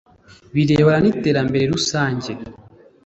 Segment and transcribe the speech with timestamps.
[0.53, 2.31] birebana n iterambere rusange